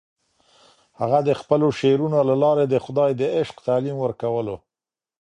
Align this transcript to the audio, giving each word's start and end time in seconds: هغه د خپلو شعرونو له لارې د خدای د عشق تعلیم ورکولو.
هغه 1.01 1.19
د 1.27 1.29
خپلو 1.39 1.67
شعرونو 1.79 2.19
له 2.29 2.35
لارې 2.43 2.65
د 2.67 2.75
خدای 2.85 3.11
د 3.15 3.21
عشق 3.37 3.55
تعلیم 3.67 3.97
ورکولو. 4.01 4.55